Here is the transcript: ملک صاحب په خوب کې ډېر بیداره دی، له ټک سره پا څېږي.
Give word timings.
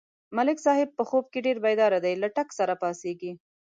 ملک 0.35 0.57
صاحب 0.65 0.89
په 0.97 1.03
خوب 1.09 1.25
کې 1.33 1.39
ډېر 1.45 1.57
بیداره 1.65 1.99
دی، 2.05 2.13
له 2.23 2.27
ټک 2.35 2.49
سره 2.59 2.73
پا 2.81 2.89
څېږي. 3.01 3.31